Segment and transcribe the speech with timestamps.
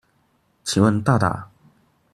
[0.63, 1.51] 請問大大